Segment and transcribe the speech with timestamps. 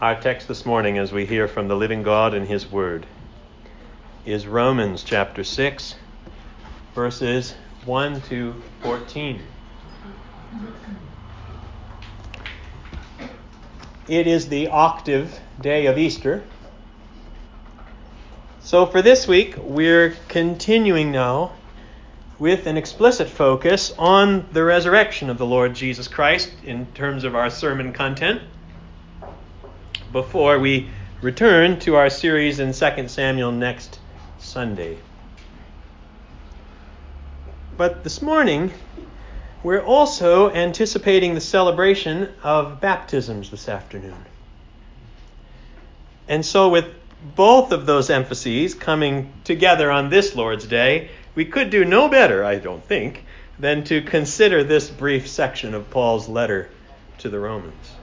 [0.00, 3.04] Our text this morning, as we hear from the living God and His Word,
[4.24, 5.96] is Romans chapter 6,
[6.94, 9.42] verses 1 to 14.
[14.06, 16.44] It is the octave day of Easter.
[18.60, 21.54] So for this week, we're continuing now
[22.38, 27.34] with an explicit focus on the resurrection of the Lord Jesus Christ in terms of
[27.34, 28.42] our sermon content
[30.12, 30.88] before we
[31.20, 33.98] return to our series in 2 Samuel next
[34.38, 34.98] Sunday.
[37.76, 38.72] But this morning,
[39.62, 44.24] we're also anticipating the celebration of baptisms this afternoon.
[46.28, 46.86] And so, with
[47.34, 52.44] both of those emphases coming together on this Lord's Day, we could do no better,
[52.44, 53.24] I don't think,
[53.58, 56.70] than to consider this brief section of Paul's letter
[57.18, 57.97] to the Romans.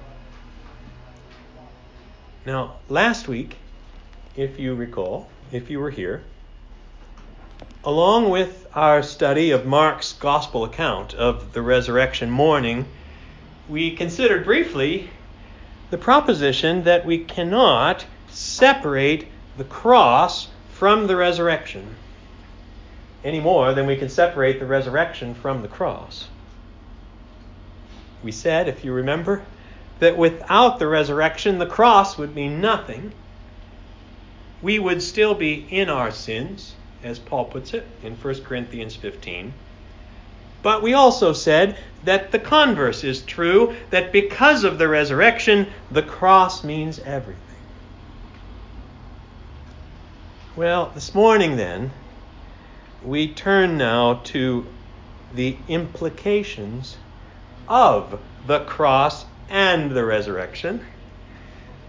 [2.45, 3.57] Now, last week,
[4.35, 6.23] if you recall, if you were here,
[7.83, 12.85] along with our study of Mark's gospel account of the resurrection morning,
[13.67, 15.09] we considered briefly
[15.89, 21.95] the proposition that we cannot separate the cross from the resurrection
[23.23, 26.27] any more than we can separate the resurrection from the cross.
[28.21, 29.43] We said, if you remember,
[29.99, 33.13] that without the resurrection, the cross would mean nothing.
[34.61, 39.53] We would still be in our sins, as Paul puts it in 1 Corinthians 15.
[40.61, 46.01] But we also said that the converse is true, that because of the resurrection, the
[46.01, 47.41] cross means everything.
[50.55, 51.91] Well, this morning then,
[53.03, 54.65] we turn now to
[55.33, 56.97] the implications
[57.67, 60.83] of the cross and the resurrection,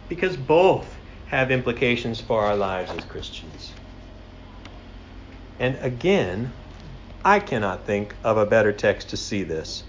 [0.09, 0.95] because both
[1.27, 3.73] have implications for our lives as Christians.
[5.59, 6.53] And again,
[7.25, 9.83] I cannot think of a better text to see this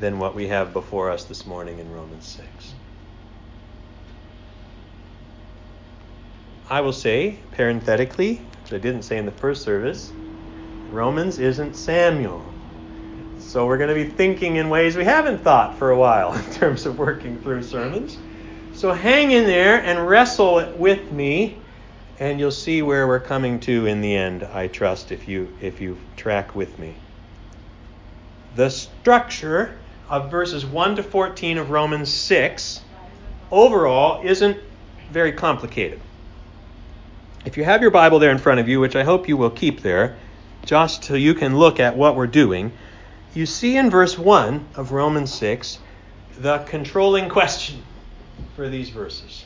[0.00, 2.74] than what we have before us this morning in Romans 6.
[6.70, 10.12] I will say, parenthetically, which I didn't say in the first service,
[10.90, 12.54] Romans isn't Samuel.
[13.48, 16.52] So we're going to be thinking in ways we haven't thought for a while in
[16.52, 18.18] terms of working through sermons.
[18.74, 21.56] So hang in there and wrestle with me,
[22.20, 25.80] and you'll see where we're coming to in the end, I trust, if you if
[25.80, 26.94] you track with me.
[28.54, 29.78] The structure
[30.10, 32.82] of verses 1 to 14 of Romans 6
[33.50, 34.58] overall isn't
[35.10, 36.02] very complicated.
[37.46, 39.48] If you have your Bible there in front of you, which I hope you will
[39.48, 40.18] keep there,
[40.66, 42.72] just so you can look at what we're doing,
[43.34, 45.78] you see in verse 1 of Romans 6
[46.38, 47.82] the controlling question
[48.54, 49.44] for these verses.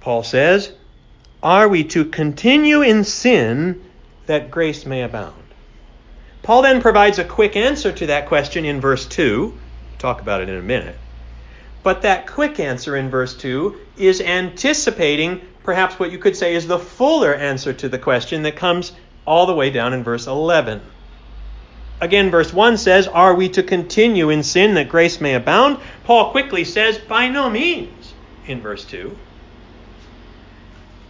[0.00, 0.72] Paul says,
[1.42, 3.82] Are we to continue in sin
[4.26, 5.42] that grace may abound?
[6.42, 9.46] Paul then provides a quick answer to that question in verse 2.
[9.46, 10.98] We'll talk about it in a minute.
[11.82, 16.66] But that quick answer in verse 2 is anticipating perhaps what you could say is
[16.66, 18.92] the fuller answer to the question that comes
[19.26, 20.82] all the way down in verse 11.
[22.04, 25.78] Again, verse 1 says, Are we to continue in sin that grace may abound?
[26.04, 28.12] Paul quickly says, By no means,
[28.46, 29.16] in verse 2.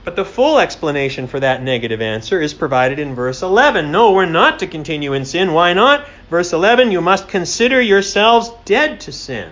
[0.05, 3.91] But the full explanation for that negative answer is provided in verse 11.
[3.91, 5.53] No, we're not to continue in sin.
[5.53, 6.07] Why not?
[6.31, 9.51] Verse 11, you must consider yourselves dead to sin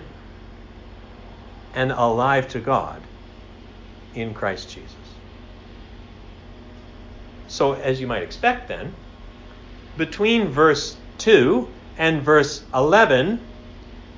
[1.75, 3.01] and alive to God
[4.15, 4.95] in Christ Jesus.
[7.49, 8.95] So, as you might expect then,
[9.97, 13.39] between verse 2 and verse 11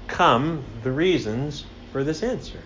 [0.08, 2.60] come the reasons for this answer.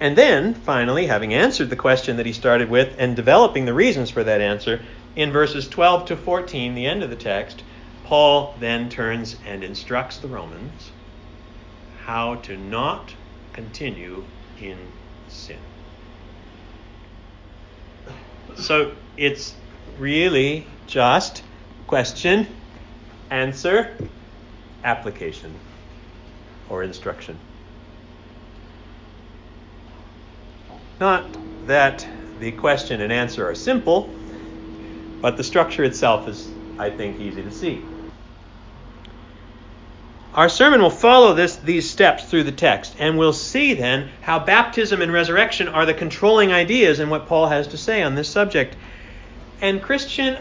[0.00, 4.10] And then, finally, having answered the question that he started with and developing the reasons
[4.10, 4.80] for that answer,
[5.14, 7.62] in verses 12 to 14, the end of the text,
[8.04, 10.90] Paul then turns and instructs the Romans
[12.04, 13.14] how to not
[13.52, 14.24] continue
[14.60, 14.78] in
[15.28, 15.58] sin.
[18.56, 19.54] So it's
[20.00, 21.42] really just
[21.86, 22.46] question,
[23.30, 23.94] answer,
[24.82, 25.54] application,
[26.68, 27.38] or instruction.
[30.98, 31.24] Not
[31.66, 32.06] that
[32.40, 34.08] the question and answer are simple,
[35.20, 37.84] but the structure itself is, I think, easy to see.
[40.32, 44.38] Our sermon will follow this, these steps through the text, and we'll see then how
[44.38, 48.28] baptism and resurrection are the controlling ideas in what Paul has to say on this
[48.28, 48.76] subject.
[49.60, 50.38] And, Christian,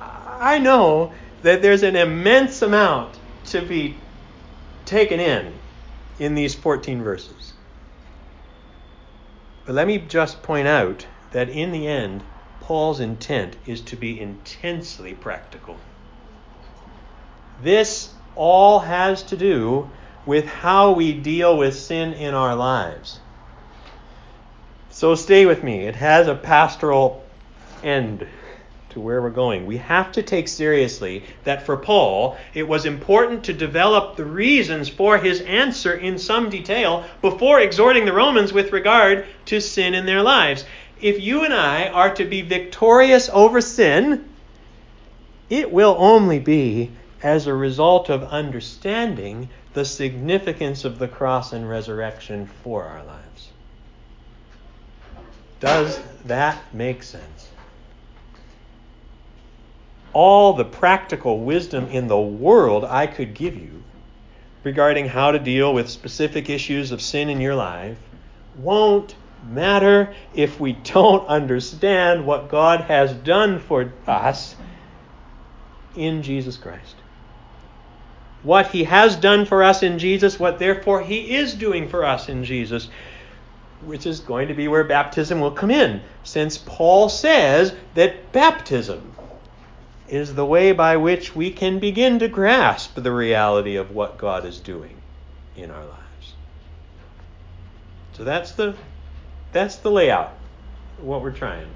[0.00, 3.96] I know that there's an immense amount to be
[4.84, 5.52] taken in
[6.18, 7.52] in these 14 verses.
[9.66, 12.22] But let me just point out that in the end,
[12.60, 15.76] Paul's intent is to be intensely practical.
[17.62, 19.90] This all has to do
[20.24, 23.20] with how we deal with sin in our lives.
[24.90, 25.86] So stay with me.
[25.86, 27.24] It has a pastoral
[27.82, 28.26] end
[28.92, 29.66] to where we're going.
[29.66, 34.88] We have to take seriously that for Paul, it was important to develop the reasons
[34.88, 40.06] for his answer in some detail before exhorting the Romans with regard to sin in
[40.06, 40.64] their lives.
[41.00, 44.28] If you and I are to be victorious over sin,
[45.50, 46.90] it will only be
[47.22, 53.48] as a result of understanding the significance of the cross and resurrection for our lives.
[55.60, 57.51] Does that make sense?
[60.12, 63.82] All the practical wisdom in the world I could give you
[64.64, 67.98] regarding how to deal with specific issues of sin in your life
[68.56, 69.14] won't
[69.48, 74.54] matter if we don't understand what God has done for us
[75.96, 76.96] in Jesus Christ.
[78.42, 82.28] What he has done for us in Jesus, what therefore he is doing for us
[82.28, 82.88] in Jesus,
[83.84, 89.11] which is going to be where baptism will come in, since Paul says that baptism
[90.12, 94.44] is the way by which we can begin to grasp the reality of what God
[94.44, 94.94] is doing
[95.56, 96.34] in our lives.
[98.12, 98.76] So that's the
[99.52, 100.34] that's the layout,
[101.00, 101.66] what we're trying.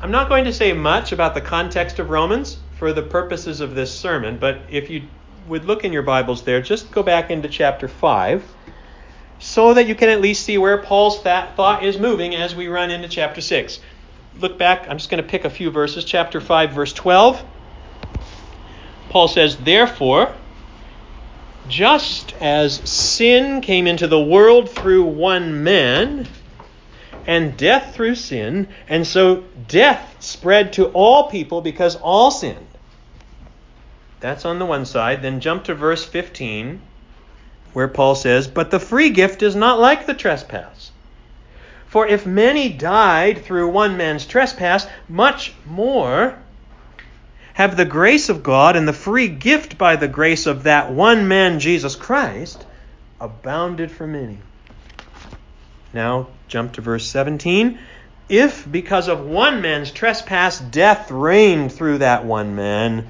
[0.00, 3.74] I'm not going to say much about the context of Romans for the purposes of
[3.74, 5.02] this sermon, but if you
[5.48, 8.42] would look in your Bibles there, just go back into chapter 5
[9.38, 12.90] so that you can at least see where Paul's thought is moving as we run
[12.90, 13.78] into chapter 6.
[14.40, 16.04] Look back, I'm just going to pick a few verses.
[16.04, 17.44] Chapter 5, verse 12.
[19.10, 20.34] Paul says, Therefore,
[21.68, 26.26] just as sin came into the world through one man,
[27.26, 32.66] and death through sin, and so death spread to all people because all sinned.
[34.20, 35.22] That's on the one side.
[35.22, 36.80] Then jump to verse 15,
[37.72, 40.90] where Paul says, But the free gift is not like the trespass.
[41.92, 46.38] For if many died through one man's trespass, much more
[47.52, 51.28] have the grace of God and the free gift by the grace of that one
[51.28, 52.64] man, Jesus Christ,
[53.20, 54.38] abounded for many.
[55.92, 57.78] Now, jump to verse 17.
[58.26, 63.06] If because of one man's trespass death reigned through that one man,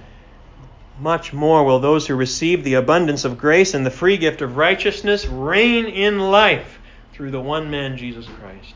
[0.99, 4.57] much more will those who receive the abundance of grace and the free gift of
[4.57, 6.81] righteousness reign in life
[7.13, 8.75] through the one man, Jesus Christ.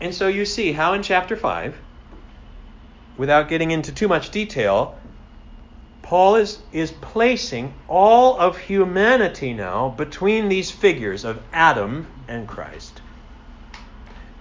[0.00, 1.76] And so you see how in chapter 5,
[3.18, 4.98] without getting into too much detail,
[6.02, 13.02] Paul is, is placing all of humanity now between these figures of Adam and Christ.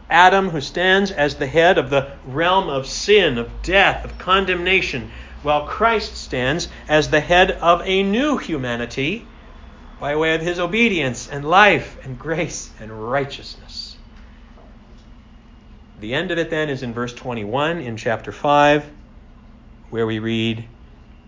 [0.09, 5.11] Adam, who stands as the head of the realm of sin, of death, of condemnation,
[5.43, 9.27] while Christ stands as the head of a new humanity
[9.99, 13.97] by way of his obedience and life and grace and righteousness.
[15.99, 18.89] The end of it then is in verse 21 in chapter 5,
[19.89, 20.63] where we read,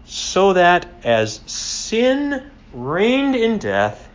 [0.06, 4.08] So that as sin reigned in death,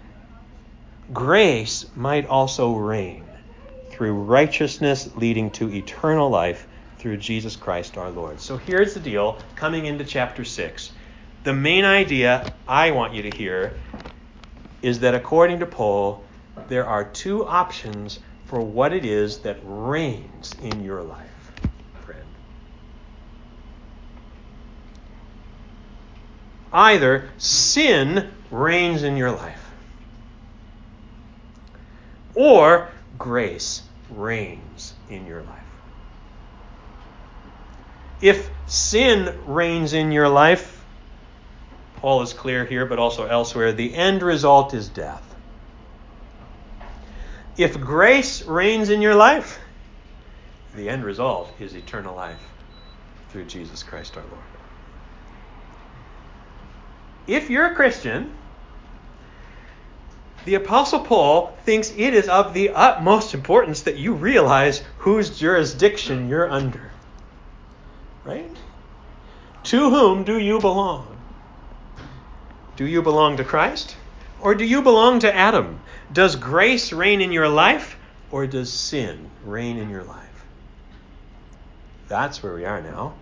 [1.12, 3.24] grace might also reign
[3.90, 6.66] through righteousness leading to eternal life
[6.98, 8.40] through Jesus Christ our Lord.
[8.40, 10.92] So here's the deal coming into chapter 6.
[11.44, 13.74] The main idea I want you to hear
[14.82, 16.24] is that according to Paul,
[16.68, 21.52] there are two options for what it is that reigns in your life,
[22.04, 22.26] friend.
[26.72, 29.70] Either sin reigns in your life,
[32.34, 35.52] or grace reigns in your life.
[38.20, 40.75] If sin reigns in your life,
[41.96, 45.22] Paul is clear here, but also elsewhere, the end result is death.
[47.56, 49.58] If grace reigns in your life,
[50.74, 52.40] the end result is eternal life
[53.30, 54.44] through Jesus Christ our Lord.
[57.26, 58.32] If you're a Christian,
[60.44, 66.28] the Apostle Paul thinks it is of the utmost importance that you realize whose jurisdiction
[66.28, 66.92] you're under.
[68.24, 68.54] Right?
[69.64, 71.15] To whom do you belong?
[72.76, 73.96] Do you belong to Christ?
[74.40, 75.80] Or do you belong to Adam?
[76.12, 77.96] Does grace reign in your life?
[78.30, 80.44] Or does sin reign in your life?
[82.08, 83.14] That's where we are now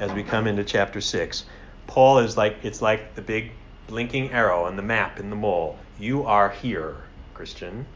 [0.00, 1.44] as we come into chapter 6.
[1.86, 3.52] Paul is like, it's like the big
[3.86, 5.78] blinking arrow on the map in the mole.
[6.00, 6.96] You are here,
[7.32, 7.86] Christian.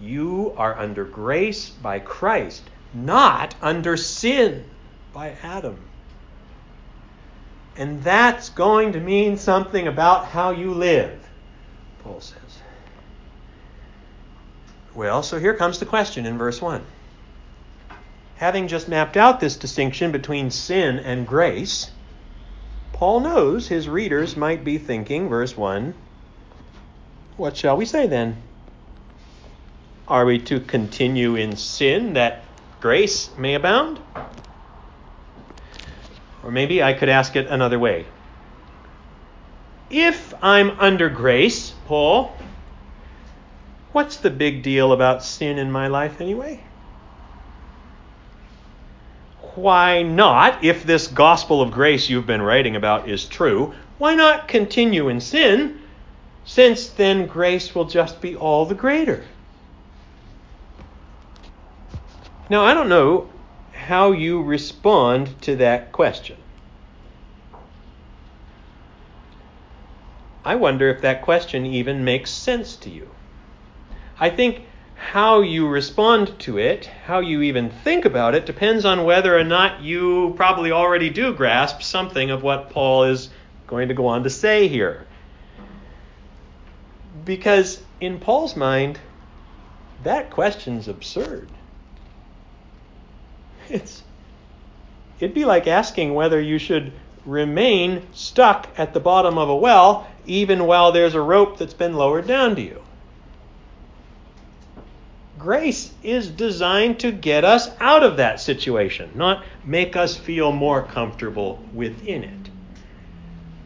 [0.00, 2.62] You are under grace by Christ,
[2.92, 4.64] not under sin
[5.14, 5.78] by Adam.
[7.78, 11.18] And that's going to mean something about how you live,
[12.02, 12.40] Paul says.
[14.94, 16.82] Well, so here comes the question in verse 1.
[18.36, 21.90] Having just mapped out this distinction between sin and grace,
[22.92, 25.92] Paul knows his readers might be thinking, verse 1,
[27.36, 28.42] what shall we say then?
[30.08, 32.42] Are we to continue in sin that
[32.80, 34.00] grace may abound?
[36.46, 38.06] Or maybe I could ask it another way.
[39.90, 42.36] If I'm under grace, Paul,
[43.90, 46.62] what's the big deal about sin in my life anyway?
[49.56, 54.46] Why not, if this gospel of grace you've been writing about is true, why not
[54.46, 55.80] continue in sin,
[56.44, 59.24] since then grace will just be all the greater?
[62.48, 63.30] Now, I don't know
[63.86, 66.36] how you respond to that question.
[70.44, 73.08] I wonder if that question even makes sense to you.
[74.18, 74.62] I think
[74.96, 79.44] how you respond to it, how you even think about it, depends on whether or
[79.44, 83.30] not you probably already do grasp something of what Paul is
[83.68, 85.06] going to go on to say here.
[87.24, 88.98] Because in Paul's mind,
[90.02, 91.48] that question's absurd.
[93.70, 94.02] It's
[95.18, 96.92] it'd be like asking whether you should
[97.24, 101.94] remain stuck at the bottom of a well even while there's a rope that's been
[101.94, 102.82] lowered down to you.
[105.38, 110.82] Grace is designed to get us out of that situation, not make us feel more
[110.82, 112.50] comfortable within it.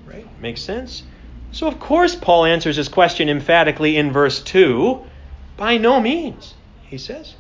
[0.04, 0.26] Right?
[0.40, 1.04] Makes sense?
[1.52, 5.00] So, of course, Paul answers his question emphatically in verse 2
[5.57, 7.35] by no means, he says.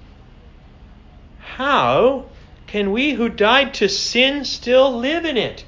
[1.38, 2.26] How
[2.70, 5.64] can we who died to sin still live in it?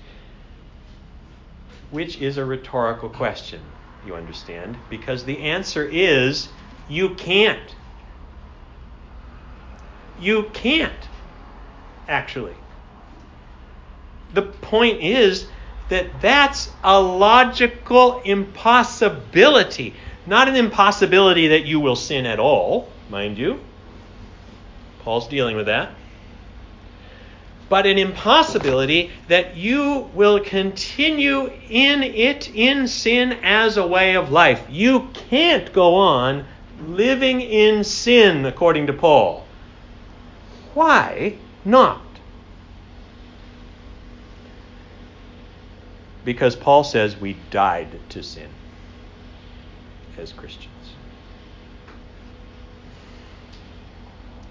[1.91, 3.61] Which is a rhetorical question,
[4.07, 6.49] you understand, because the answer is
[6.89, 7.75] you can't.
[10.21, 11.09] You can't,
[12.07, 12.55] actually.
[14.33, 15.49] The point is
[15.89, 19.95] that that's a logical impossibility.
[20.25, 23.59] Not an impossibility that you will sin at all, mind you.
[25.01, 25.97] Paul's dealing with that
[27.69, 34.31] but an impossibility that you will continue in it in sin as a way of
[34.31, 34.65] life.
[34.69, 36.45] You can't go on
[36.87, 39.47] living in sin, according to Paul.
[40.75, 42.03] Why not?
[46.25, 48.49] Because Paul says we died to sin
[50.19, 50.72] as Christians.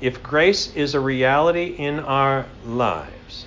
[0.01, 3.45] If grace is a reality in our lives,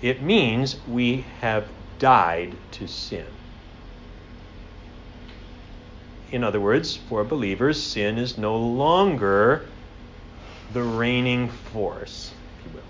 [0.00, 1.66] it means we have
[1.98, 3.26] died to sin.
[6.30, 9.66] In other words, for believers, sin is no longer
[10.72, 12.84] the reigning force, if you will.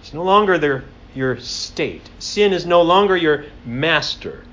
[0.00, 2.08] It's no longer their, your state.
[2.18, 4.44] Sin is no longer your master.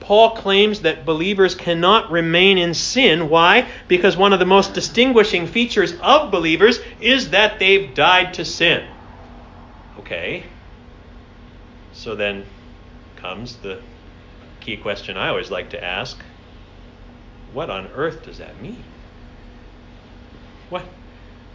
[0.00, 3.28] Paul claims that believers cannot remain in sin.
[3.28, 3.68] Why?
[3.86, 8.86] Because one of the most distinguishing features of believers is that they've died to sin.
[9.98, 10.44] Okay.
[11.92, 12.46] So then
[13.16, 13.82] comes the
[14.60, 16.18] key question I always like to ask
[17.52, 18.82] what on earth does that mean?
[20.68, 20.84] What?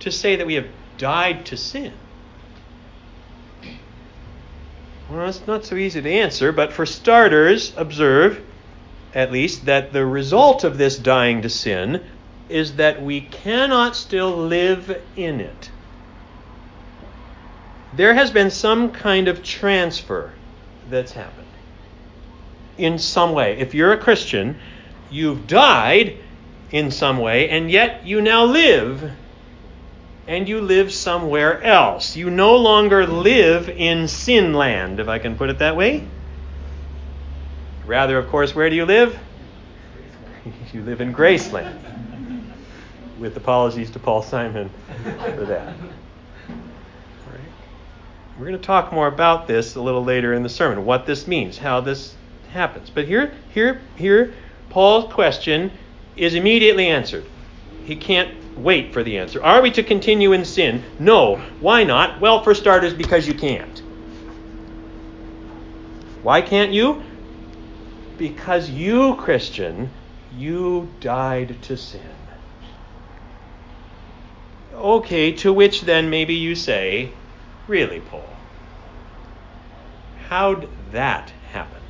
[0.01, 1.93] To say that we have died to sin.
[5.09, 8.41] Well, it's not so easy to answer, but for starters, observe,
[9.13, 12.03] at least, that the result of this dying to sin
[12.49, 15.69] is that we cannot still live in it.
[17.93, 20.33] There has been some kind of transfer
[20.89, 21.47] that's happened.
[22.77, 23.57] In some way.
[23.57, 24.57] If you're a Christian,
[25.09, 26.17] you've died
[26.71, 29.11] in some way, and yet you now live
[30.27, 32.15] and you live somewhere else.
[32.15, 36.07] You no longer live in sin land, if I can put it that way.
[37.85, 39.17] Rather, of course, where do you live?
[40.73, 41.79] you live in Graceland.
[43.19, 44.69] With apologies to Paul Simon
[45.35, 45.67] for that.
[46.47, 47.39] Right.
[48.37, 51.27] We're going to talk more about this a little later in the sermon, what this
[51.27, 52.15] means, how this
[52.51, 52.89] happens.
[52.89, 54.33] But here, here, here,
[54.69, 55.71] Paul's question
[56.17, 57.25] is immediately answered.
[57.85, 59.43] He can't wait for the answer.
[59.43, 60.83] Are we to continue in sin?
[60.99, 61.37] No.
[61.59, 62.21] Why not?
[62.21, 63.79] Well, for starters, because you can't.
[66.23, 67.03] Why can't you?
[68.17, 69.89] because you, Christian,
[70.37, 72.01] you died to sin.
[74.73, 77.11] Okay, to which then maybe you say,
[77.67, 78.29] Really, Paul?
[80.29, 81.81] How'd that happen?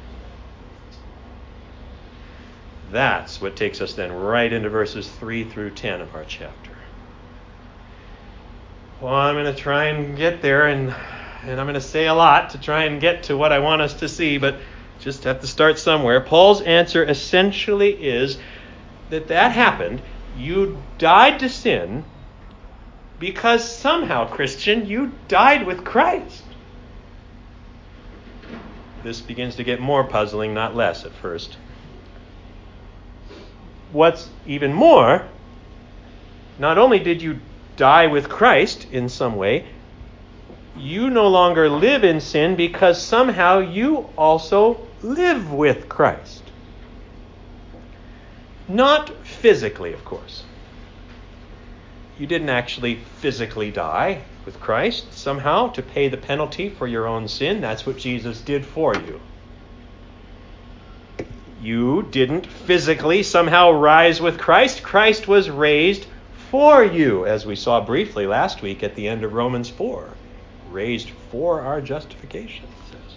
[2.96, 6.72] That's what takes us then right into verses 3 through 10 of our chapter.
[9.02, 10.96] Well, I'm going to try and get there, and,
[11.44, 13.82] and I'm going to say a lot to try and get to what I want
[13.82, 14.56] us to see, but
[15.02, 16.22] just have to start somewhere.
[16.22, 18.38] Paul's answer essentially is
[19.10, 20.02] that that happened.
[20.38, 22.06] You died to sin
[23.20, 26.44] because somehow, Christian, you died with Christ.
[29.04, 31.58] This begins to get more puzzling, not less at first.
[33.96, 35.26] What's even more,
[36.60, 37.40] not only did you
[37.78, 39.68] die with Christ in some way,
[40.78, 46.44] you no longer live in sin because somehow you also live with Christ.
[48.68, 50.44] Not physically, of course.
[52.20, 57.30] You didn't actually physically die with Christ somehow to pay the penalty for your own
[57.30, 57.62] sin.
[57.62, 59.22] That's what Jesus did for you.
[61.62, 64.84] You didn't physically somehow rise with Christ.
[64.84, 66.06] Christ was raised
[66.52, 70.10] for you, as we saw briefly last week at the end of Romans 4.
[70.72, 73.16] Raised for our justification, it says.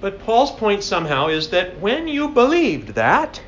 [0.00, 3.40] But Paul's point somehow is that when you believed that,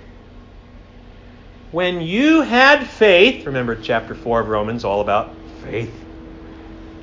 [1.73, 5.93] when you had faith, remember chapter 4 of Romans, all about faith.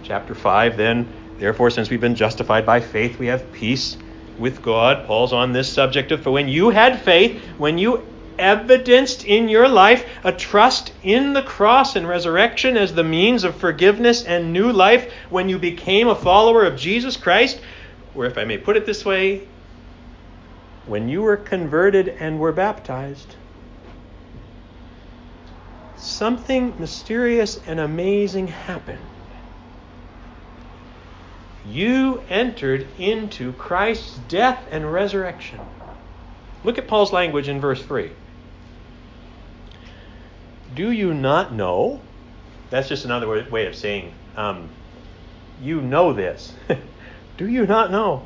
[0.03, 1.07] Chapter 5, then,
[1.38, 3.98] therefore, since we've been justified by faith, we have peace
[4.38, 5.06] with God.
[5.06, 8.04] Paul's on this subject of for when you had faith, when you
[8.40, 13.56] evidenced in your life a trust in the cross and resurrection as the means of
[13.56, 17.60] forgiveness and new life, when you became a follower of Jesus Christ,
[18.16, 19.48] or if I may put it this way,
[20.86, 23.36] when you were converted and were baptized,
[25.96, 29.00] something mysterious and amazing happened.
[31.66, 35.60] You entered into Christ's death and resurrection.
[36.64, 38.12] Look at Paul's language in verse 3.
[40.76, 42.02] Do you not know?
[42.70, 44.70] That's just another way of saying, um,
[45.62, 46.54] you know this.
[47.38, 48.24] Do you not know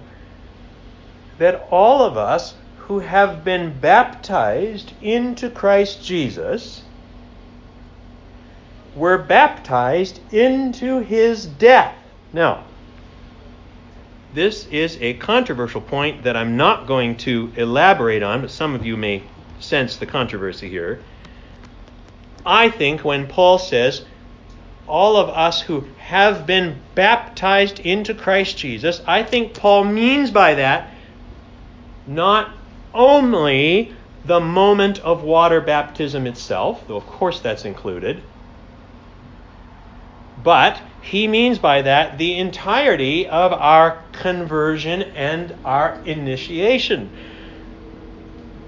[1.38, 2.56] that all of us
[2.88, 6.84] who have been baptized into Christ Jesus
[8.96, 11.94] were baptized into his death.
[12.34, 12.64] Now,
[14.38, 18.86] this is a controversial point that I'm not going to elaborate on, but some of
[18.86, 19.24] you may
[19.60, 21.02] sense the controversy here.
[22.46, 24.06] I think when Paul says,
[24.86, 30.54] all of us who have been baptized into Christ Jesus, I think Paul means by
[30.54, 30.92] that
[32.06, 32.54] not
[32.94, 33.92] only
[34.24, 38.22] the moment of water baptism itself, though of course that's included,
[40.44, 47.10] but he means by that the entirety of our conversion and our initiation.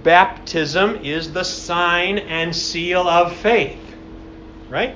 [0.03, 3.79] Baptism is the sign and seal of faith,
[4.69, 4.95] right?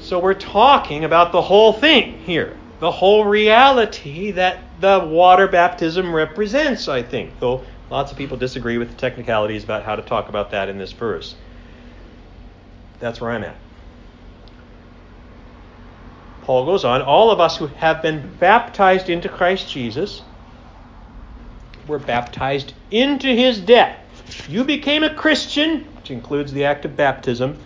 [0.00, 6.14] So we're talking about the whole thing here, the whole reality that the water baptism
[6.14, 10.28] represents, I think, though lots of people disagree with the technicalities about how to talk
[10.28, 11.34] about that in this verse.
[12.98, 13.56] That's where I'm at.
[16.50, 20.22] Paul goes on, all of us who have been baptized into Christ Jesus
[21.86, 23.96] were baptized into his death.
[24.48, 27.56] You became a Christian, which includes the act of baptism.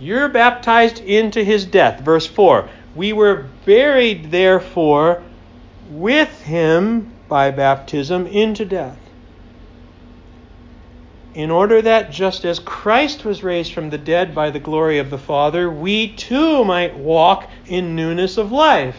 [0.00, 2.00] You're baptized into his death.
[2.00, 5.22] Verse 4 We were buried, therefore,
[5.88, 8.98] with him by baptism into death
[11.34, 15.10] in order that just as Christ was raised from the dead by the glory of
[15.10, 18.96] the Father, we too might walk in newness of life.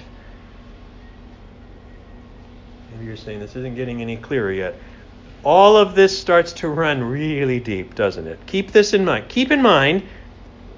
[2.92, 4.76] Maybe you're saying this isn't getting any clearer yet.
[5.44, 8.40] All of this starts to run really deep, doesn't it?
[8.48, 9.28] Keep this in mind.
[9.30, 10.04] Keep in mind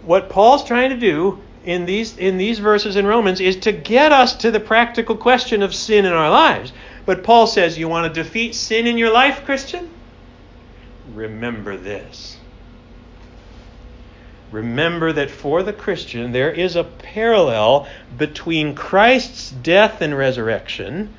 [0.04, 4.12] what Paul's trying to do in these in these verses in Romans is to get
[4.12, 6.74] us to the practical question of sin in our lives.
[7.06, 9.90] But Paul says, you want to defeat sin in your life, Christian?
[11.14, 12.38] Remember this.
[14.52, 17.88] Remember that for the Christian, there is a parallel
[18.18, 21.14] between Christ's death and resurrection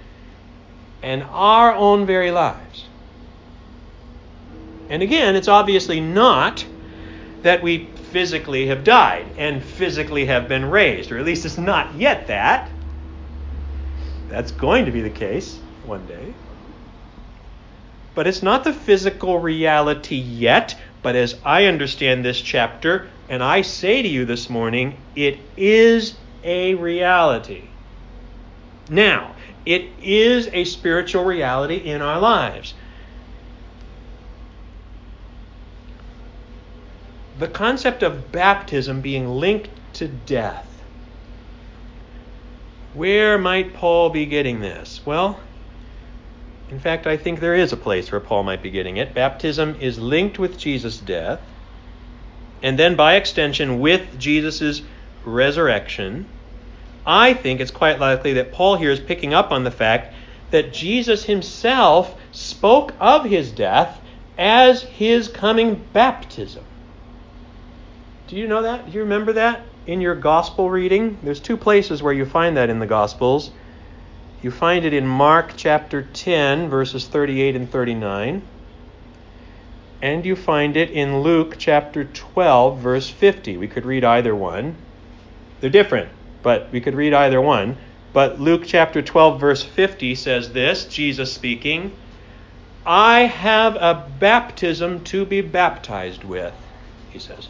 [1.03, 2.87] and our own very lives.
[4.88, 6.64] And again, it's obviously not
[7.42, 11.94] that we physically have died and physically have been raised, or at least it's not
[11.94, 12.70] yet that.
[14.29, 16.33] That's going to be the case one day.
[18.16, 20.74] But it's not the physical reality yet.
[21.02, 26.16] But as I understand this chapter, and I say to you this morning, it is
[26.42, 27.64] a reality.
[28.88, 32.72] Now, it is a spiritual reality in our lives.
[37.38, 40.66] The concept of baptism being linked to death.
[42.94, 45.02] Where might Paul be getting this?
[45.05, 45.38] Well,
[46.70, 49.14] in fact, I think there is a place where Paul might be getting it.
[49.14, 51.40] Baptism is linked with Jesus' death,
[52.62, 54.83] and then by extension with Jesus'
[55.24, 56.26] resurrection.
[57.07, 60.14] I think it's quite likely that Paul here is picking up on the fact
[60.50, 64.00] that Jesus himself spoke of his death
[64.37, 66.64] as his coming baptism.
[68.26, 68.87] Do you know that?
[68.87, 71.16] Do you remember that in your gospel reading?
[71.22, 73.52] There's two places where you find that in the gospels.
[74.46, 78.42] You find it in Mark chapter 10, verses 38 and 39.
[80.00, 83.56] And you find it in Luke chapter 12, verse 50.
[83.56, 84.76] We could read either one.
[85.61, 86.11] They're different,
[86.44, 87.76] but we could read either one.
[88.12, 91.90] But Luke chapter 12, verse 50 says this Jesus speaking,
[92.87, 96.54] I have a baptism to be baptized with,
[97.11, 97.48] he says.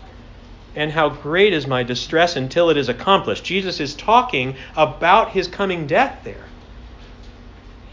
[0.74, 3.44] And how great is my distress until it is accomplished.
[3.44, 6.46] Jesus is talking about his coming death there.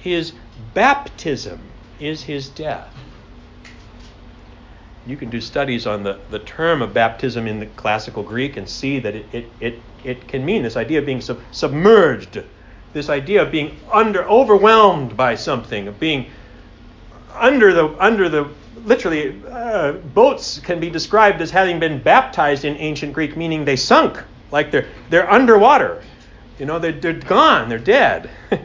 [0.04, 0.34] His
[0.74, 1.62] baptism
[1.98, 2.94] is his death.
[5.08, 8.68] You can do studies on the, the term of baptism in the classical Greek and
[8.68, 12.44] see that it, it, it, it can mean this idea of being sub- submerged,
[12.92, 16.26] this idea of being under overwhelmed by something, of being
[17.34, 18.50] under the under the
[18.84, 23.78] literally uh, boats can be described as having been baptized in ancient Greek, meaning they
[23.78, 26.04] sunk, like they're they're underwater.
[26.60, 28.30] You know, they're, they're gone, they're dead.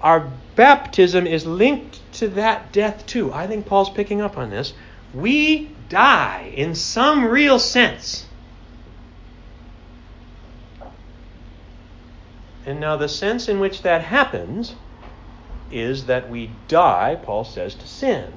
[0.00, 3.32] our baptism is linked to that death too.
[3.32, 4.72] I think Paul's picking up on this.
[5.12, 8.26] We die in some real sense.
[12.66, 14.74] And now, the sense in which that happens
[15.70, 18.32] is that we die, Paul says, to sin.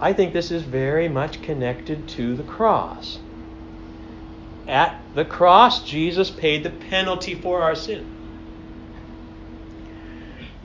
[0.00, 3.18] I think this is very much connected to the cross.
[4.66, 8.19] At the cross, Jesus paid the penalty for our sin.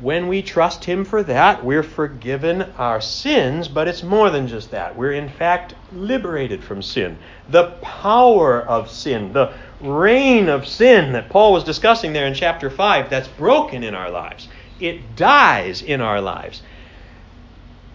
[0.01, 4.71] When we trust Him for that, we're forgiven our sins, but it's more than just
[4.71, 4.97] that.
[4.97, 7.17] We're in fact liberated from sin.
[7.47, 12.69] The power of sin, the reign of sin that Paul was discussing there in chapter
[12.69, 14.49] 5, that's broken in our lives.
[14.81, 16.61] It dies in our lives.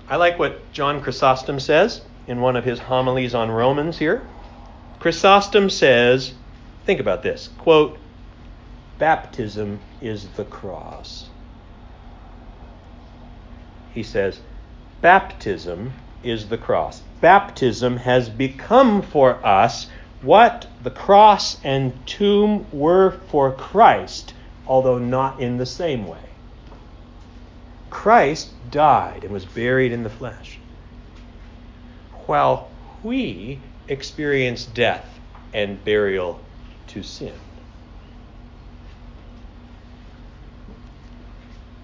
[0.08, 4.26] I like what John Chrysostom says in one of his homilies on Romans here.
[5.00, 6.32] Chrysostom says,
[6.86, 7.98] think about this quote,
[8.98, 11.28] baptism is the cross
[13.94, 14.40] he says,
[15.00, 17.03] baptism is the cross.
[17.20, 19.88] Baptism has become for us
[20.22, 24.35] what the cross and tomb were for Christ,
[24.66, 26.18] although not in the same way.
[27.88, 30.59] Christ died and was buried in the flesh,
[32.26, 32.70] while
[33.03, 35.18] we experience death
[35.53, 36.40] and burial
[36.88, 37.35] to sin.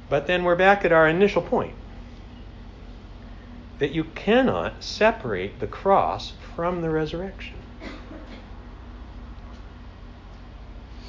[0.09, 1.75] But then we're back at our initial point
[3.79, 7.55] that you cannot separate the cross from the resurrection.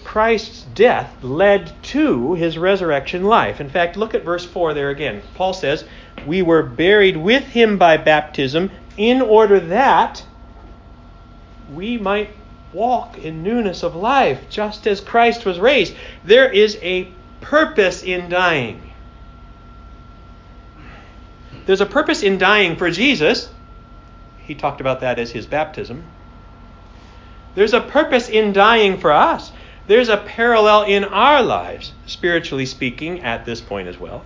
[0.04, 3.60] Christ's death led to his resurrection life.
[3.60, 5.22] In fact, look at verse 4 there again.
[5.36, 5.84] Paul says,
[6.26, 10.26] We were buried with him by baptism in order that
[11.72, 12.30] we might
[12.74, 15.94] walk in newness of life, just as Christ was raised.
[16.24, 17.10] There is a
[17.42, 18.87] purpose in dying.
[21.68, 23.50] There's a purpose in dying for Jesus.
[24.40, 26.06] He talked about that as his baptism.
[27.56, 29.52] There's a purpose in dying for us.
[29.86, 34.24] There's a parallel in our lives, spiritually speaking, at this point as well.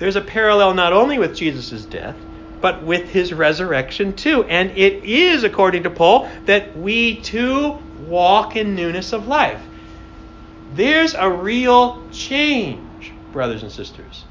[0.00, 2.16] There's a parallel not only with Jesus' death,
[2.60, 4.42] but with his resurrection too.
[4.42, 9.62] And it is, according to Paul, that we too walk in newness of life.
[10.74, 14.24] There's a real change, brothers and sisters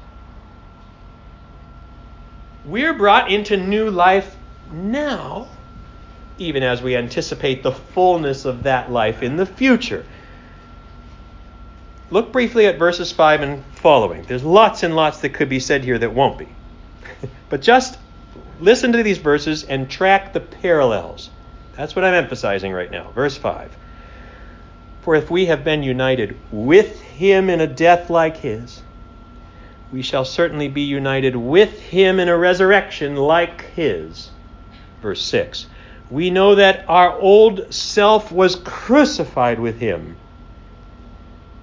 [2.66, 4.36] we're brought into new life
[4.72, 5.48] now,
[6.38, 10.04] even as we anticipate the fullness of that life in the future.
[12.10, 14.22] Look briefly at verses 5 and following.
[14.22, 16.48] There's lots and lots that could be said here that won't be.
[17.48, 17.98] but just
[18.60, 21.30] listen to these verses and track the parallels.
[21.76, 23.10] That's what I'm emphasizing right now.
[23.10, 23.76] Verse 5.
[25.02, 28.82] For if we have been united with him in a death like his,
[29.92, 34.30] we shall certainly be united with him in a resurrection like his.
[35.00, 35.66] Verse 6
[36.10, 40.16] We know that our old self was crucified with him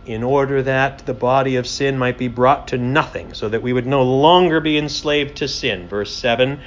[0.06, 3.74] in order that the body of sin might be brought to nothing, so that we
[3.74, 5.88] would no longer be enslaved to sin.
[5.88, 6.60] Verse 7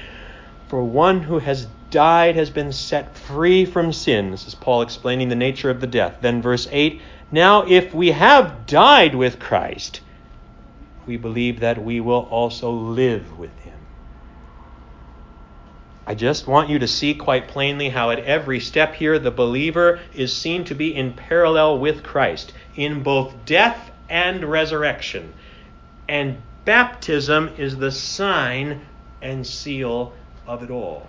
[0.69, 4.31] For one who has died has been set free from sin.
[4.31, 6.19] This is Paul explaining the nature of the death.
[6.21, 10.01] Then, verse 8 Now, if we have died with Christ,
[11.07, 13.79] we believe that we will also live with him.
[16.09, 19.99] I just want you to see quite plainly how at every step here the believer
[20.15, 25.33] is seen to be in parallel with Christ in both death and resurrection.
[26.09, 28.83] And baptism is the sign
[29.21, 30.13] and seal
[30.47, 31.09] of it all.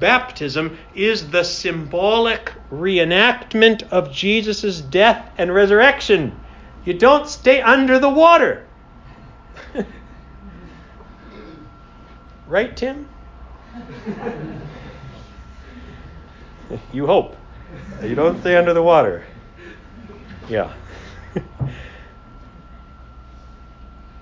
[0.00, 6.34] Baptism is the symbolic reenactment of Jesus' death and resurrection.
[6.84, 8.64] You don't stay under the water.
[12.46, 13.08] right, Tim?
[16.92, 17.36] you hope.
[18.02, 19.24] You don't stay under the water.
[20.48, 20.72] Yeah.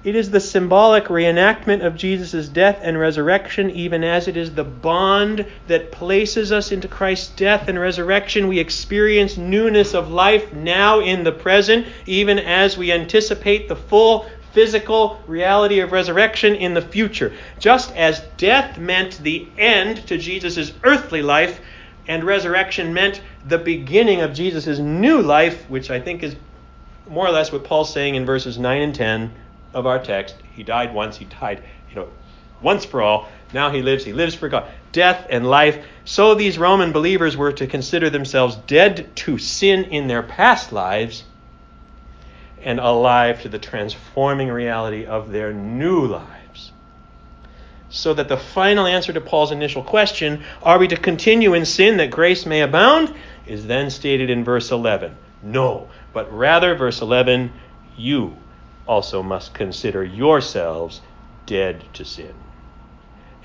[0.07, 4.63] It is the symbolic reenactment of Jesus' death and resurrection, even as it is the
[4.63, 8.47] bond that places us into Christ's death and resurrection.
[8.47, 14.27] We experience newness of life now in the present, even as we anticipate the full
[14.53, 17.33] physical reality of resurrection in the future.
[17.59, 21.59] Just as death meant the end to Jesus' earthly life,
[22.07, 26.37] and resurrection meant the beginning of Jesus' new life, which I think is
[27.09, 29.33] more or less what Paul's saying in verses 9 and 10
[29.75, 30.37] of our text.
[30.55, 32.09] He died once, he died, you know,
[32.63, 33.29] once for all.
[33.53, 34.71] Now he lives, he lives for God.
[34.93, 35.85] Death and life.
[36.05, 41.25] So these Roman believers were to consider themselves dead to sin in their past lives
[42.63, 46.73] and alive to the transforming reality of their new lives.
[47.89, 51.99] So that the final answer to Paul's initial question, are we to continue in sin
[51.99, 53.15] that grace may abound,
[53.47, 55.15] is then stated in verse 11.
[55.43, 57.53] No, but rather, verse 11,
[57.97, 58.37] you
[58.87, 61.01] also must consider yourselves
[61.47, 62.35] dead to sin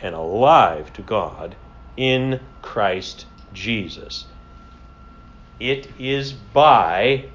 [0.02, 1.56] and alive to God
[1.98, 4.26] in Christ Jesus.
[5.60, 7.26] It is by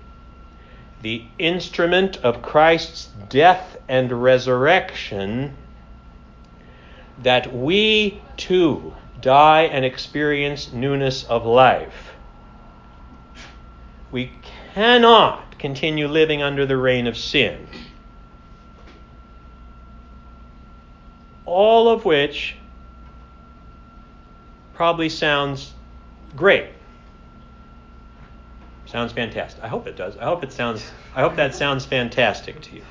[1.02, 5.56] the instrument of Christ's death and resurrection
[7.22, 12.12] that we too die and experience newness of life.
[14.10, 14.32] We
[14.74, 17.66] cannot continue living under the reign of sin.
[21.46, 22.56] All of which
[24.74, 25.72] probably sounds
[26.36, 26.68] great.
[28.84, 29.62] Sounds fantastic.
[29.64, 30.16] I hope it does.
[30.16, 32.82] I hope it sounds I hope that sounds fantastic to you.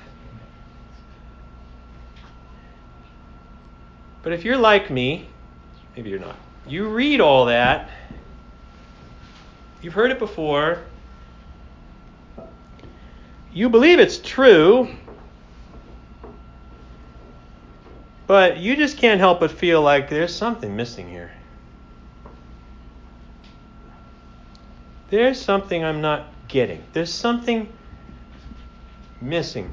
[4.24, 5.30] But if you're like me,
[5.96, 6.36] maybe you're not.
[6.68, 7.91] You read all that.
[9.82, 10.80] You've heard it before.
[13.54, 14.89] You believe it's true,
[18.27, 21.31] But you just can't help but feel like there's something missing here.
[25.09, 26.83] There's something I'm not getting.
[26.93, 27.71] There's something
[29.21, 29.71] missing.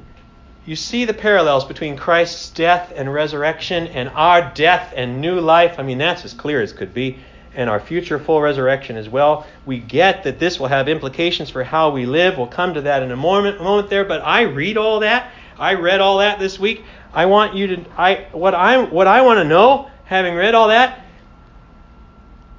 [0.65, 5.75] You see the parallels between Christ's death and resurrection and our death and new life.
[5.79, 7.19] I mean, that's as clear as could be.
[7.55, 9.45] And our future full resurrection as well.
[9.65, 12.37] We get that this will have implications for how we live.
[12.37, 14.05] We'll come to that in a moment, moment there.
[14.05, 15.31] But I read all that.
[15.59, 16.83] I read all that this week.
[17.13, 20.69] I want you to I what I what I want to know, having read all
[20.69, 21.05] that,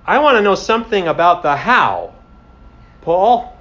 [0.06, 2.14] I want to know something about the how.
[3.02, 3.56] Paul?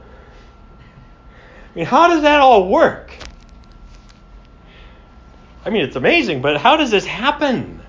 [1.74, 3.16] I mean, how does that all work?
[5.66, 7.82] I mean, it's amazing, but how does this happen?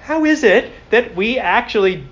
[0.00, 2.06] How is it that we actually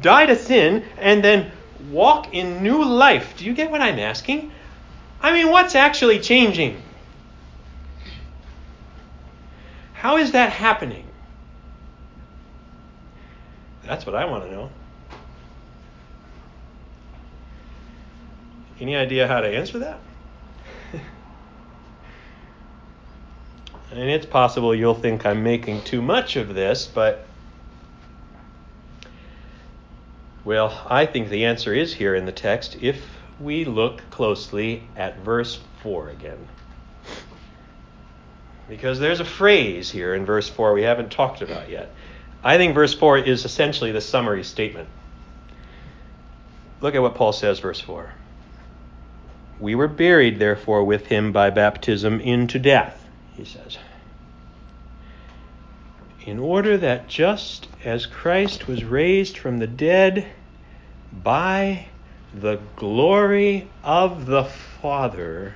[0.00, 1.52] die to sin and then
[1.90, 3.34] walk in new life?
[3.36, 4.50] Do you get what I'm asking?
[5.20, 6.82] I mean, what's actually changing?
[9.98, 11.04] How is that happening?
[13.84, 14.70] That's what I want to know.
[18.78, 19.98] Any idea how to answer that?
[23.90, 27.26] and it's possible you'll think I'm making too much of this, but
[30.44, 33.02] well, I think the answer is here in the text if
[33.40, 36.46] we look closely at verse 4 again.
[38.68, 41.90] Because there's a phrase here in verse 4 we haven't talked about yet.
[42.44, 44.88] I think verse 4 is essentially the summary statement.
[46.80, 48.12] Look at what Paul says, verse 4.
[49.58, 53.04] We were buried, therefore, with him by baptism into death,
[53.36, 53.78] he says.
[56.24, 60.26] In order that just as Christ was raised from the dead
[61.12, 61.86] by
[62.34, 65.54] the glory of the Father,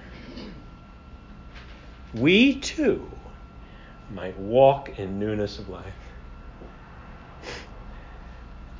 [2.14, 3.08] we too
[4.14, 5.84] might walk in newness of life.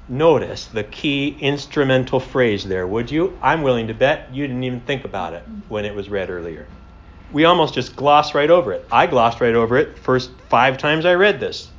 [0.08, 3.38] Notice the key instrumental phrase there, would you?
[3.40, 6.66] I'm willing to bet you didn't even think about it when it was read earlier.
[7.32, 8.86] We almost just glossed right over it.
[8.92, 11.70] I glossed right over it first five times I read this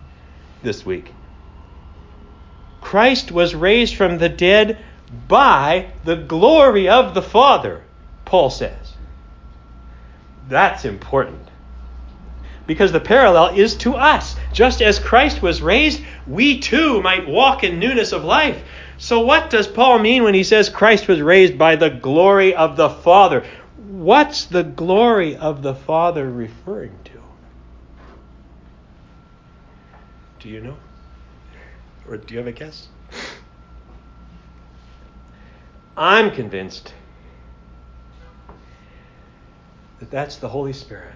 [0.64, 1.14] this week.
[2.82, 4.84] Christ was raised from the dead
[5.28, 7.82] by the glory of the Father,
[8.26, 8.83] Paul says.
[10.48, 11.50] That's important.
[12.66, 14.36] Because the parallel is to us.
[14.54, 18.64] Just as Christ was raised, we too might walk in newness of life.
[18.98, 22.78] So, what does Paul mean when he says Christ was raised by the glory of
[22.78, 23.46] the Father?
[23.90, 27.22] What's the glory of the Father referring to?
[30.40, 30.78] Do you know?
[32.08, 32.88] Or do you have a guess?
[35.96, 36.94] I'm convinced
[40.04, 41.14] that that's the Holy Spirit.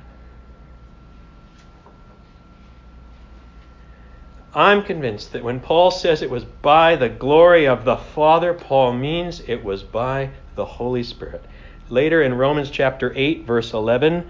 [4.54, 8.94] I'm convinced that when Paul says it was by the glory of the Father, Paul
[8.94, 11.44] means it was by the Holy Spirit.
[11.90, 14.30] Later in Romans chapter 8, verse 11,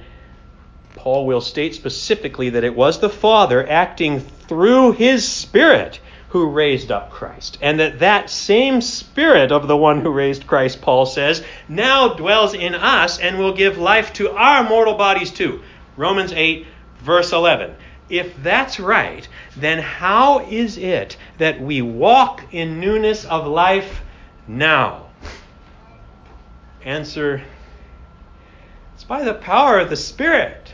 [0.95, 6.91] Paul will state specifically that it was the Father acting through his Spirit who raised
[6.91, 7.57] up Christ.
[7.61, 12.53] And that that same Spirit of the one who raised Christ, Paul says, now dwells
[12.53, 15.61] in us and will give life to our mortal bodies too.
[15.95, 16.67] Romans 8,
[16.99, 17.75] verse 11.
[18.09, 24.01] If that's right, then how is it that we walk in newness of life
[24.47, 25.07] now?
[26.83, 27.43] Answer
[28.95, 30.71] It's by the power of the Spirit.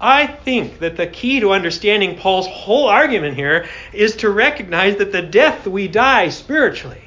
[0.00, 5.12] I think that the key to understanding Paul's whole argument here is to recognize that
[5.12, 7.02] the death we die spiritually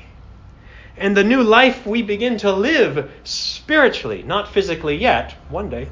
[0.98, 5.88] and the new life we begin to live spiritually, not physically yet, one day,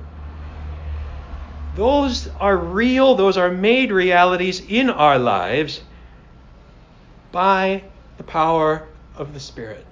[1.76, 5.82] those are real, those are made realities in our lives
[7.32, 7.84] by
[8.18, 9.86] the power of the Spirit.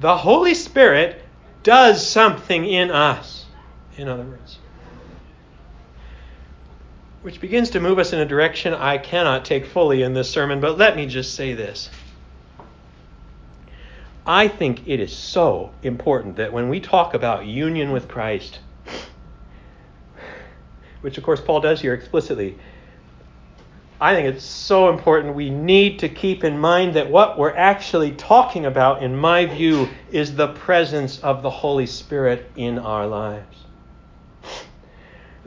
[0.00, 1.22] The Holy Spirit
[1.62, 3.44] does something in us,
[3.98, 4.58] in other words
[7.26, 10.60] which begins to move us in a direction I cannot take fully in this sermon,
[10.60, 11.90] but let me just say this.
[14.24, 18.60] I think it is so important that when we talk about union with Christ,
[21.00, 22.56] which of course Paul does here explicitly,
[24.00, 25.34] I think it's so important.
[25.34, 29.88] We need to keep in mind that what we're actually talking about, in my view,
[30.12, 33.65] is the presence of the Holy Spirit in our lives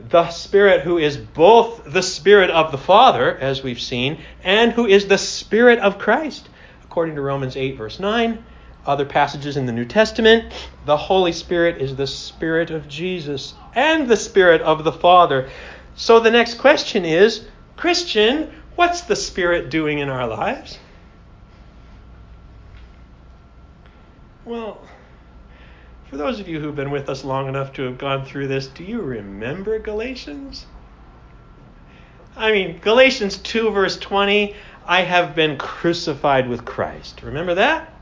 [0.08, 4.86] the Spirit who is both the Spirit of the Father, as we've seen, and who
[4.86, 6.48] is the Spirit of Christ.
[6.84, 8.44] According to Romans 8, verse 9,
[8.86, 10.52] other passages in the New Testament,
[10.86, 15.50] the Holy Spirit is the Spirit of Jesus and the Spirit of the Father.
[15.94, 20.78] So the next question is Christian, what's the Spirit doing in our lives?
[24.44, 24.80] Well,
[26.10, 28.66] for those of you who've been with us long enough to have gone through this,
[28.66, 30.66] do you remember Galatians?
[32.36, 37.22] I mean, Galatians 2, verse 20, I have been crucified with Christ.
[37.22, 37.92] Remember that?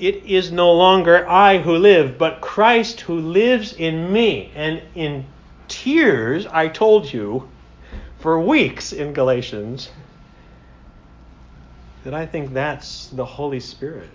[0.00, 4.50] It is no longer I who live, but Christ who lives in me.
[4.56, 5.24] And in
[5.68, 7.48] tears, I told you
[8.18, 9.90] for weeks in Galatians
[12.02, 14.10] that I think that's the Holy Spirit.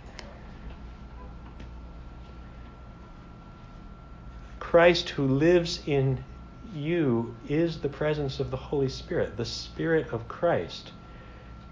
[4.78, 6.24] Christ who lives in
[6.72, 10.92] you is the presence of the Holy Spirit, the Spirit of Christ.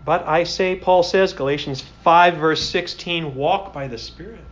[0.03, 4.43] But I say, Paul says, Galatians 5, verse 16, walk by the Spirit.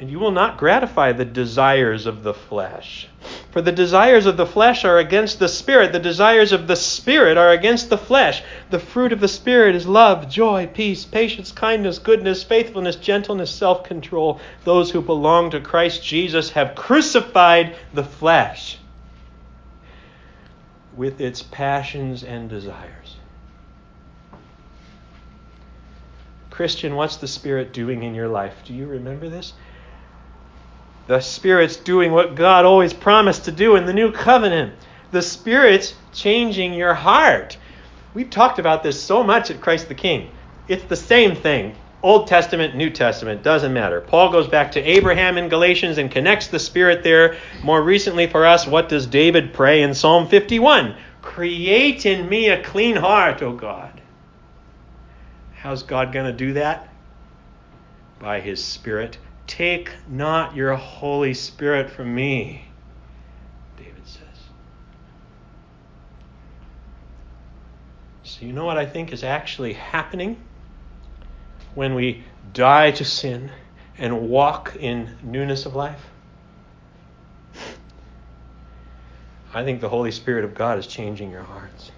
[0.00, 3.06] And you will not gratify the desires of the flesh.
[3.52, 7.36] For the desires of the flesh are against the Spirit, the desires of the Spirit
[7.36, 8.42] are against the flesh.
[8.70, 13.84] The fruit of the Spirit is love, joy, peace, patience, kindness, goodness, faithfulness, gentleness, self
[13.84, 14.40] control.
[14.64, 18.78] Those who belong to Christ Jesus have crucified the flesh
[20.96, 23.16] with its passions and desires.
[26.50, 28.54] Christian, what's the Spirit doing in your life?
[28.64, 29.52] Do you remember this?
[31.06, 34.72] The Spirit's doing what God always promised to do in the new covenant.
[35.10, 37.58] The Spirit's changing your heart.
[38.14, 40.30] We've talked about this so much at Christ the King.
[40.66, 41.74] It's the same thing.
[42.02, 44.00] Old Testament, New Testament, doesn't matter.
[44.00, 47.36] Paul goes back to Abraham in Galatians and connects the Spirit there.
[47.62, 50.96] More recently for us, what does David pray in Psalm 51?
[51.22, 54.00] Create in me a clean heart, O God.
[55.54, 56.88] How's God going to do that?
[58.18, 59.16] By his Spirit.
[59.46, 62.66] Take not your Holy Spirit from me,
[63.76, 64.20] David says.
[68.22, 70.38] So, you know what I think is actually happening?
[71.74, 73.50] when we die to sin
[73.98, 76.04] and walk in newness of life?
[79.52, 81.92] I think the Holy Spirit of God is changing your hearts.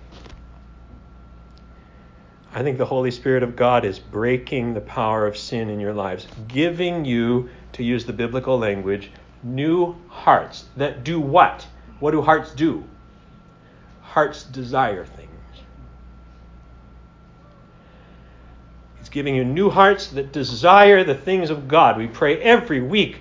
[2.56, 5.92] I think the Holy Spirit of God is breaking the power of sin in your
[5.92, 9.10] lives, giving you, to use the biblical language,
[9.42, 11.66] new hearts that do what?
[12.00, 12.82] What do hearts do?
[14.00, 15.28] Hearts desire things.
[19.00, 21.98] He's giving you new hearts that desire the things of God.
[21.98, 23.20] We pray every week.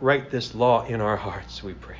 [0.00, 1.98] Write this law in our hearts, we pray.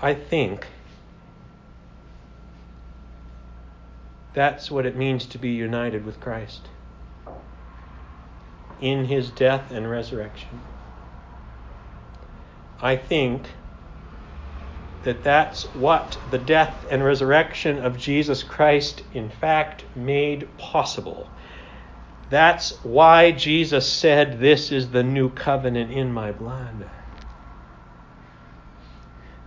[0.00, 0.66] I think
[4.34, 6.68] that's what it means to be united with Christ
[8.80, 10.60] in his death and resurrection.
[12.82, 13.46] I think
[15.04, 21.30] that that's what the death and resurrection of Jesus Christ in fact made possible.
[22.28, 26.90] That's why Jesus said, This is the new covenant in my blood.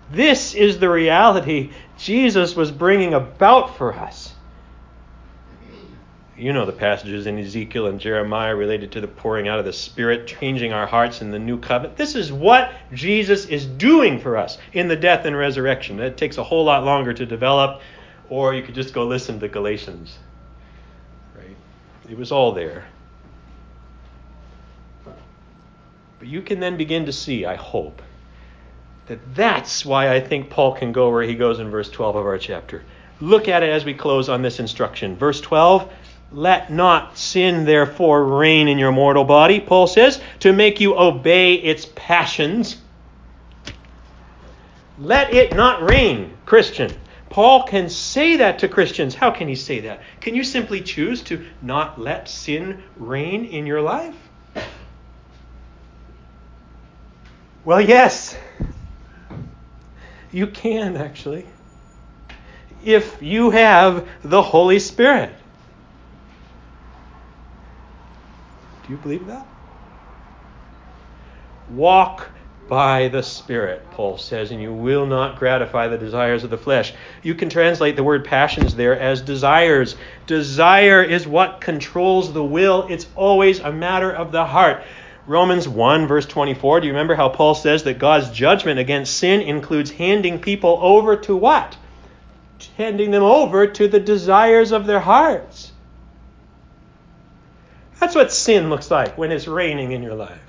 [0.09, 4.33] This is the reality Jesus was bringing about for us
[6.37, 9.73] you know the passages in Ezekiel and Jeremiah related to the pouring out of the
[9.73, 11.97] Spirit, changing our hearts in the new covenant.
[11.97, 15.99] This is what Jesus is doing for us in the death and resurrection.
[15.99, 17.81] It takes a whole lot longer to develop,
[18.29, 20.19] or you could just go listen to Galatians.
[21.35, 21.55] Right?
[22.07, 22.85] It was all there.
[26.19, 28.01] But you can then begin to see, I hope,
[29.07, 32.25] that that's why I think Paul can go where he goes in verse 12 of
[32.25, 32.83] our chapter.
[33.19, 35.15] Look at it as we close on this instruction.
[35.15, 35.91] Verse 12
[36.31, 41.55] let not sin, therefore, reign in your mortal body, Paul says, to make you obey
[41.55, 42.77] its passions.
[44.99, 46.91] Let it not reign, Christian.
[47.29, 49.13] Paul can say that to Christians.
[49.13, 50.01] How can he say that?
[50.21, 54.15] Can you simply choose to not let sin reign in your life?
[57.63, 58.37] Well, yes.
[60.31, 61.45] You can, actually.
[62.83, 65.31] If you have the Holy Spirit.
[68.87, 69.45] Do you believe that?
[71.71, 72.29] Walk
[72.69, 76.93] by the Spirit, Paul says, and you will not gratify the desires of the flesh.
[77.21, 79.97] You can translate the word passions there as desires.
[80.25, 84.83] Desire is what controls the will, it's always a matter of the heart.
[85.25, 89.41] Romans 1, verse 24, do you remember how Paul says that God's judgment against sin
[89.41, 91.75] includes handing people over to what?
[92.77, 95.73] Handing them over to the desires of their hearts.
[97.99, 100.39] That's what sin looks like when it's reigning in your life.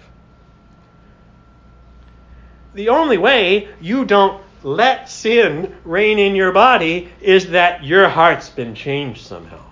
[2.74, 8.50] The only way you don't let sin reign in your body is that your heart's
[8.50, 9.64] been changed somehow.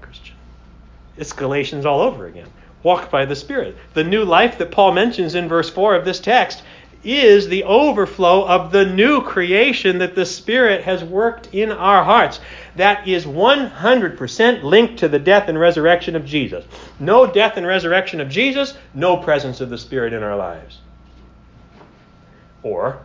[0.00, 0.36] Christian.
[1.16, 2.48] It's Galatians all over again.
[2.82, 3.76] Walk by the Spirit.
[3.94, 6.62] The new life that Paul mentions in verse 4 of this text
[7.04, 12.40] is the overflow of the new creation that the Spirit has worked in our hearts.
[12.76, 16.64] That is 100% linked to the death and resurrection of Jesus.
[16.98, 20.80] No death and resurrection of Jesus, no presence of the Spirit in our lives.
[22.62, 23.00] Or,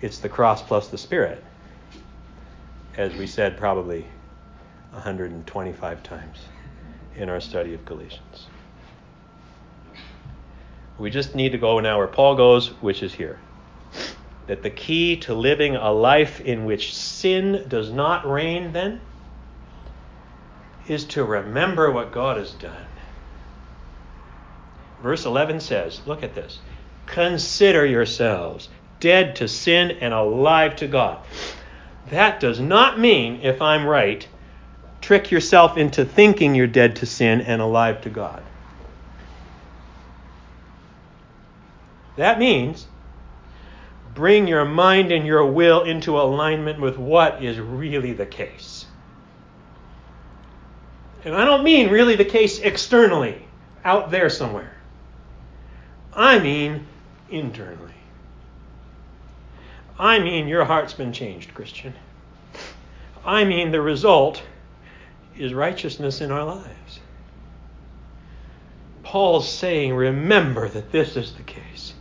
[0.00, 1.44] it's the cross plus the Spirit,
[2.96, 4.06] as we said probably
[4.92, 6.38] 125 times
[7.16, 8.46] in our study of Galatians.
[10.98, 13.38] We just need to go now where Paul goes, which is here.
[14.48, 19.00] That the key to living a life in which sin does not reign, then,
[20.88, 22.86] is to remember what God has done.
[25.02, 26.58] Verse 11 says, look at this.
[27.06, 28.68] Consider yourselves
[29.00, 31.24] dead to sin and alive to God.
[32.10, 34.26] That does not mean, if I'm right,
[35.00, 38.42] trick yourself into thinking you're dead to sin and alive to God.
[42.18, 42.86] That means
[44.12, 48.86] bring your mind and your will into alignment with what is really the case.
[51.24, 53.46] And I don't mean really the case externally,
[53.84, 54.74] out there somewhere.
[56.12, 56.86] I mean
[57.30, 57.92] internally.
[59.96, 61.94] I mean your heart's been changed, Christian.
[63.24, 64.42] I mean the result
[65.36, 66.98] is righteousness in our lives.
[69.04, 71.94] Paul's saying, remember that this is the case.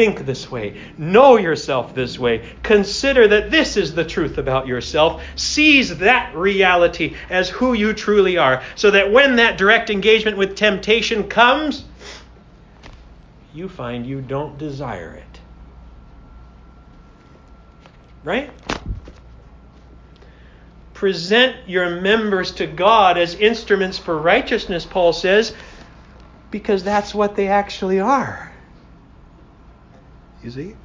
[0.00, 0.80] Think this way.
[0.96, 2.48] Know yourself this way.
[2.62, 5.22] Consider that this is the truth about yourself.
[5.36, 10.56] Seize that reality as who you truly are, so that when that direct engagement with
[10.56, 11.84] temptation comes,
[13.52, 15.40] you find you don't desire it.
[18.24, 18.50] Right?
[20.94, 25.54] Present your members to God as instruments for righteousness, Paul says,
[26.50, 28.49] because that's what they actually are.
[30.42, 30.76] You see?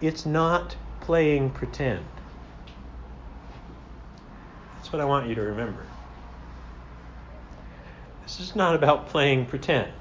[0.00, 2.04] It's not playing pretend.
[4.76, 5.84] That's what I want you to remember.
[8.22, 9.92] This is not about playing pretend.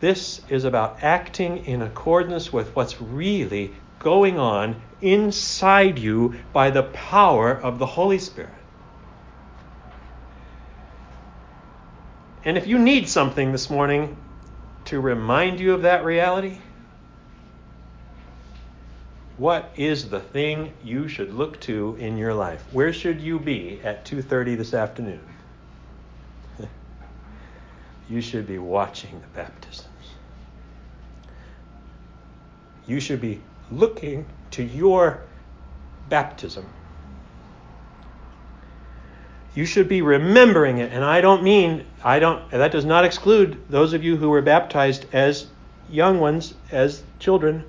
[0.00, 6.82] This is about acting in accordance with what's really going on inside you by the
[6.82, 8.50] power of the Holy Spirit.
[12.44, 14.18] And if you need something this morning
[14.86, 16.58] to remind you of that reality,
[19.36, 22.64] what is the thing you should look to in your life?
[22.72, 25.20] Where should you be at 2:30 this afternoon?
[28.08, 29.88] you should be watching the baptisms.
[32.86, 35.22] You should be looking to your
[36.08, 36.66] baptism.
[39.54, 40.92] You should be remembering it.
[40.92, 44.42] And I don't mean, I don't, that does not exclude those of you who were
[44.42, 45.46] baptized as
[45.88, 47.64] young ones, as children.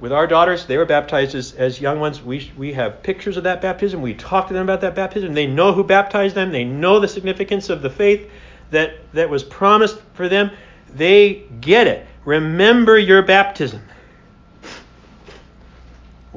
[0.00, 2.22] With our daughters, they were baptized as, as young ones.
[2.22, 4.00] We, we have pictures of that baptism.
[4.00, 5.34] We talk to them about that baptism.
[5.34, 6.52] They know who baptized them.
[6.52, 8.30] They know the significance of the faith
[8.70, 10.52] that, that was promised for them.
[10.94, 12.06] They get it.
[12.24, 13.82] Remember your baptism.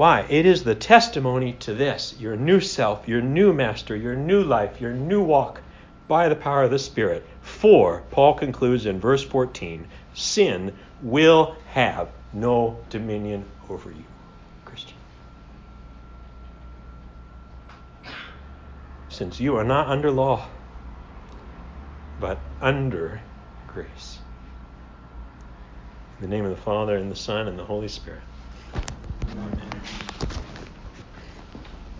[0.01, 0.25] Why?
[0.29, 4.81] It is the testimony to this your new self, your new master, your new life,
[4.81, 5.61] your new walk
[6.07, 7.23] by the power of the Spirit.
[7.43, 9.85] For, Paul concludes in verse 14,
[10.15, 14.03] sin will have no dominion over you,
[14.65, 14.97] Christian.
[19.09, 20.47] Since you are not under law,
[22.19, 23.21] but under
[23.67, 24.17] grace.
[26.19, 28.23] In the name of the Father, and the Son, and the Holy Spirit.
[29.29, 30.40] Amen.